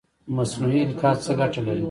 [0.35, 1.79] مصنوعي القاح څه ګټه لري؟